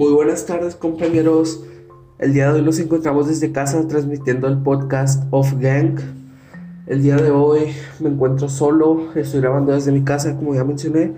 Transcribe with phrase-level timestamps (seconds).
[0.00, 1.62] Muy buenas tardes compañeros.
[2.18, 6.00] El día de hoy nos encontramos desde casa transmitiendo el podcast Of Gang.
[6.86, 11.12] El día de hoy me encuentro solo, estoy grabando desde mi casa como ya mencioné.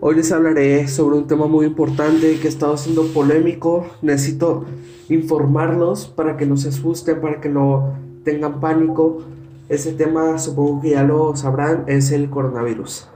[0.00, 3.86] Hoy les hablaré sobre un tema muy importante que ha estado siendo polémico.
[4.02, 4.64] Necesito
[5.08, 7.94] informarlos para que no se asusten, para que no
[8.24, 9.18] tengan pánico.
[9.68, 13.08] Ese tema supongo que ya lo sabrán, es el coronavirus.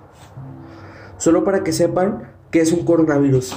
[1.19, 3.57] Solo para que sepan qué es un coronavirus.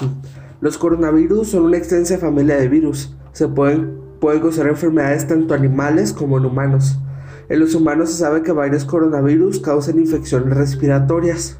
[0.61, 3.15] Los coronavirus son una extensa familia de virus.
[3.31, 6.99] Se pueden, pueden causar enfermedades tanto animales como en humanos.
[7.47, 11.57] En los humanos se sabe que varios coronavirus causan infecciones respiratorias.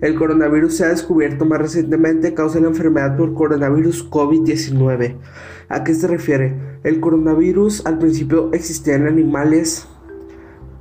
[0.00, 5.16] El coronavirus se ha descubierto más recientemente causa la enfermedad por coronavirus COVID-19.
[5.68, 6.78] ¿A qué se refiere?
[6.84, 9.88] El coronavirus al principio existía en animales,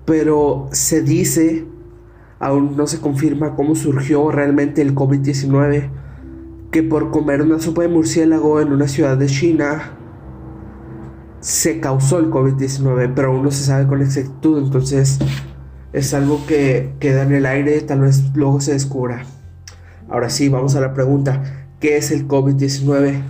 [0.05, 1.65] pero se dice,
[2.37, 5.89] aún no se confirma cómo surgió realmente el COVID-19
[6.71, 9.93] que por comer una sopa de murciélago en una ciudad de China
[11.39, 15.19] se causó el COVID-19, pero aún no se sabe con exactitud, entonces
[15.93, 19.23] es algo que queda en el aire, tal vez luego se descubra.
[20.09, 23.21] Ahora sí, vamos a la pregunta, ¿qué es el COVID-19?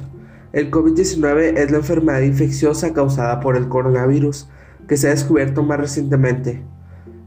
[0.53, 4.49] El COVID-19 es la enfermedad infecciosa causada por el coronavirus,
[4.87, 6.63] que se ha descubierto más recientemente.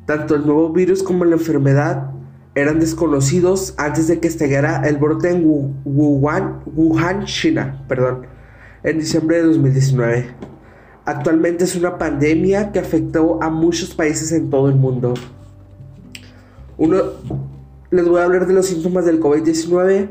[0.06, 2.10] Tanto el nuevo virus como la enfermedad
[2.54, 5.44] eran desconocidos antes de que estallara el brote en
[5.84, 8.26] Wuhan, China, perdón,
[8.82, 10.26] en diciembre de 2019.
[11.04, 15.14] Actualmente es una pandemia que afectó a muchos países en todo el mundo.
[16.76, 17.02] Uno,
[17.90, 20.08] les voy a hablar de los síntomas del COVID-19,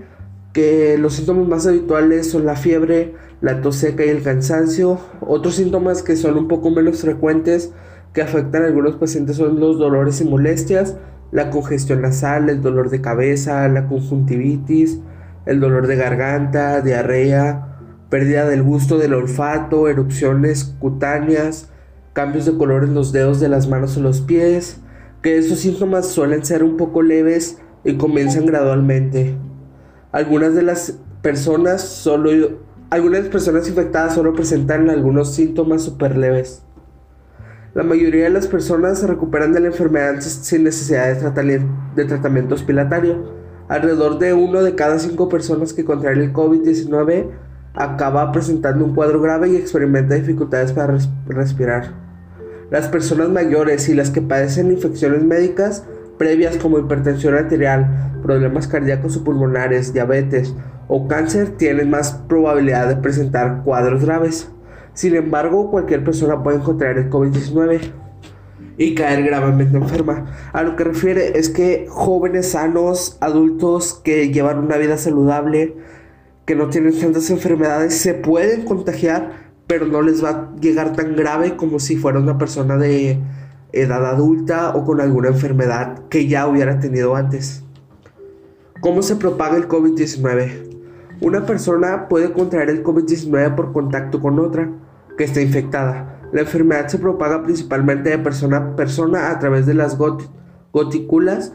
[0.53, 4.99] que los síntomas más habituales son la fiebre, la tos seca y el cansancio.
[5.21, 7.71] Otros síntomas que son un poco menos frecuentes
[8.13, 10.95] que afectan a algunos pacientes son los dolores y molestias,
[11.31, 14.99] la congestión nasal, el dolor de cabeza, la conjuntivitis,
[15.45, 17.77] el dolor de garganta, diarrea,
[18.09, 21.69] pérdida del gusto del olfato, erupciones cutáneas,
[22.13, 24.81] cambios de color en los dedos de las manos o los pies,
[25.21, 29.35] que esos síntomas suelen ser un poco leves y comienzan gradualmente.
[30.11, 32.31] Algunas de las personas solo
[32.89, 36.63] algunas personas infectadas solo presentan algunos síntomas super leves.
[37.79, 43.23] La mayoría de las personas se recuperan de la enfermedad sin necesidad de, tratamiento hospitalario.
[43.69, 47.27] Alrededor de uno de cada cinco personas que contraen el COVID-19
[47.75, 50.97] acaba presentando un cuadro grave y experimenta dificultades para
[51.27, 51.93] respirar.
[52.69, 55.85] Las personas mayores y las que padecen infecciones médicas
[56.17, 60.53] previas como hipertensión arterial, problemas cardíacos o pulmonares, diabetes
[60.89, 64.51] o cáncer tienen más probabilidad de presentar cuadros graves.
[64.99, 67.79] Sin embargo, cualquier persona puede encontrar el COVID-19
[68.77, 70.25] y caer gravemente enferma.
[70.51, 75.77] A lo que refiere es que jóvenes sanos, adultos que llevan una vida saludable,
[76.43, 81.15] que no tienen tantas enfermedades, se pueden contagiar, pero no les va a llegar tan
[81.15, 83.21] grave como si fuera una persona de
[83.71, 87.63] edad adulta o con alguna enfermedad que ya hubiera tenido antes.
[88.81, 90.67] ¿Cómo se propaga el COVID-19?
[91.21, 94.69] Una persona puede contraer el COVID-19 por contacto con otra
[95.19, 96.21] que está infectada.
[96.31, 99.97] La enfermedad se propaga principalmente de persona a persona a través de las
[100.71, 101.51] gotículas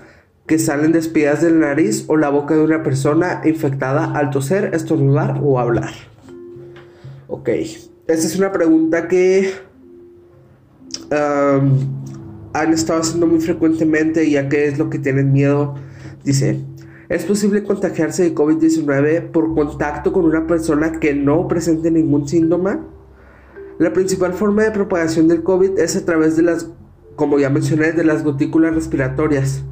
[0.46, 4.74] que salen despidas de la nariz o la boca de una persona infectada al toser,
[4.74, 5.92] estornudar o hablar.
[7.28, 9.50] Ok, esta es una pregunta que
[11.10, 15.74] han estado haciendo muy frecuentemente ya que es lo que tienen miedo.
[16.22, 16.60] Dice,
[17.08, 22.90] ¿es posible contagiarse de COVID-19 por contacto con una persona que no presente ningún síntoma?
[23.76, 26.70] La principal forma de propagación del COVID es a través de las,
[27.16, 29.64] como ya mencioné, de las gotículas respiratorias,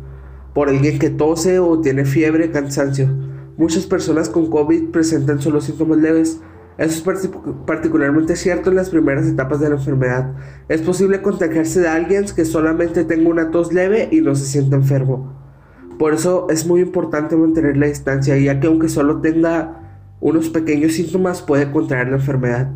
[0.55, 3.09] por alguien que tose o tiene fiebre, cansancio.
[3.57, 6.41] Muchas personas con COVID presentan solo síntomas leves.
[6.79, 7.31] Eso es
[7.65, 10.35] particularmente cierto en las primeras etapas de la enfermedad.
[10.69, 14.75] Es posible contagiarse de alguien que solamente tenga una tos leve y no se sienta
[14.75, 15.33] enfermo.
[15.97, 20.95] Por eso es muy importante mantener la distancia, ya que aunque solo tenga unos pequeños
[20.95, 22.69] síntomas puede contraer la enfermedad.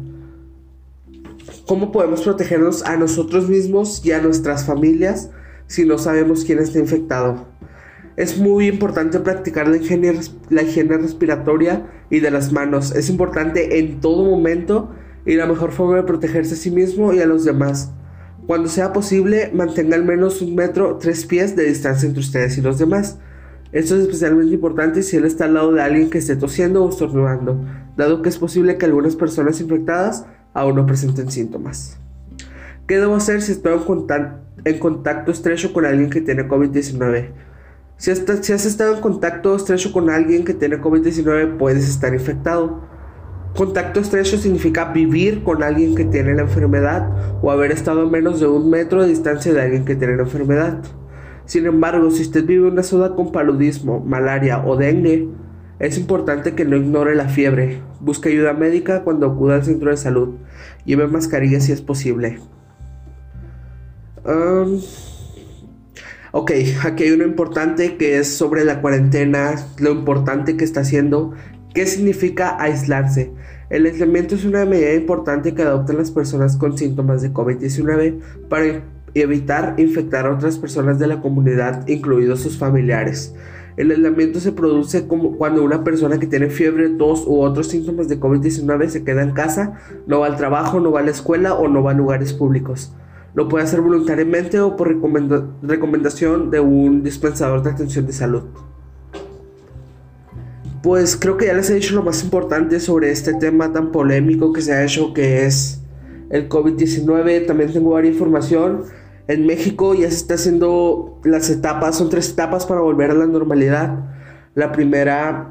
[1.67, 5.31] ¿Cómo podemos protegernos a nosotros mismos y a nuestras familias
[5.67, 7.49] si no sabemos quién está infectado?
[8.17, 10.15] Es muy importante practicar la higiene,
[10.49, 12.95] la higiene respiratoria y de las manos.
[12.95, 14.95] Es importante en todo momento
[15.27, 17.91] y la mejor forma de protegerse a sí mismo y a los demás.
[18.47, 22.63] Cuando sea posible, mantenga al menos un metro, tres pies de distancia entre ustedes y
[22.63, 23.19] los demás.
[23.73, 26.91] Esto es especialmente importante si él está al lado de alguien que esté tosiendo o
[26.91, 27.61] estornudando,
[27.97, 30.27] dado que es posible que algunas personas infectadas
[30.57, 31.99] aún no presenten síntomas.
[32.87, 33.79] ¿Qué debo hacer si estoy
[34.65, 37.31] en, contacto estrecho con alguien que tiene COVID-19?
[37.99, 42.81] Si, si has estado en contacto estrecho con alguien que tiene COVID-19, puedes estar infectado.
[43.55, 48.41] Contacto estrecho significa vivir con alguien que tiene la enfermedad o haber estado a menos
[48.41, 50.79] de un metro de distancia de alguien que tiene la enfermedad.
[51.45, 55.29] Sin embargo, si usted vive una ciudad con paludismo, malaria o dengue,
[55.79, 57.81] es importante que no ignore la fiebre.
[58.01, 60.37] Busque ayuda médica cuando acuda al centro de salud.
[60.85, 62.41] Lleve mascarilla si es posible.
[66.33, 66.53] ok,
[66.83, 71.35] aquí hay uno importante que es sobre la cuarentena, lo importante que está haciendo.
[71.75, 73.33] ¿Qué significa aislarse?
[73.69, 78.83] El aislamiento es una medida importante que adoptan las personas con síntomas de COVID-19 para
[79.13, 83.35] evitar infectar a otras personas de la comunidad, incluidos sus familiares.
[83.77, 88.09] El aislamiento se produce como cuando una persona que tiene fiebre, tos u otros síntomas
[88.09, 89.75] de COVID-19 se queda en casa,
[90.07, 92.95] no va al trabajo, no va a la escuela o no va a lugares públicos.
[93.35, 98.45] Lo puede hacer voluntariamente o por recomendación de un dispensador de atención de salud.
[100.83, 104.55] Pues creo que ya les he dicho lo más importante sobre este tema tan polémico
[104.55, 105.83] que se ha hecho que es
[106.31, 107.47] el COVID-19.
[107.47, 108.85] También tengo varias información.
[109.29, 113.27] En México ya se está haciendo las etapas, son tres etapas para volver a la
[113.27, 113.99] normalidad.
[114.55, 115.51] La primera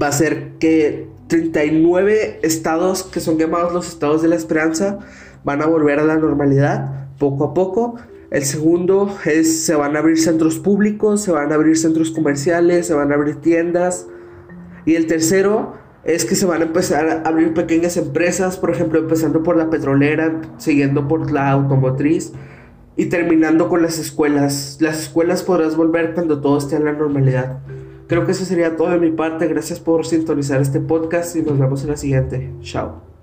[0.00, 4.98] va a ser que 39 estados que son llamados los estados de la esperanza
[5.44, 7.94] van a volver a la normalidad poco a poco.
[8.30, 12.86] El segundo es se van a abrir centros públicos, se van a abrir centros comerciales,
[12.86, 14.08] se van a abrir tiendas,
[14.84, 18.98] y el tercero es que se van a empezar a abrir pequeñas empresas, por ejemplo,
[18.98, 22.32] empezando por la petrolera, siguiendo por la automotriz
[22.96, 24.78] y terminando con las escuelas.
[24.80, 27.58] Las escuelas podrás volver cuando todo esté en la normalidad.
[28.06, 29.48] Creo que eso sería todo de mi parte.
[29.48, 32.52] Gracias por sintonizar este podcast y nos vemos en la siguiente.
[32.60, 33.13] Chao.